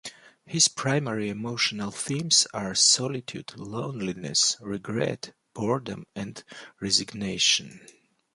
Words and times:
His 0.47 0.67
primary 0.67 1.29
emotional 1.29 1.91
themes 1.91 2.47
are 2.55 2.73
solitude, 2.73 3.53
loneliness, 3.55 4.57
regret, 4.59 5.35
boredom, 5.53 6.07
and 6.15 6.43
resignation. 6.79 7.81